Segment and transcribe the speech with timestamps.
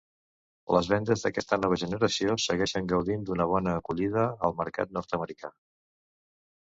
[0.75, 5.53] Les vendes d'aquesta nova generació segueixen gaudint d'una bona acollida al mercat nord-americà.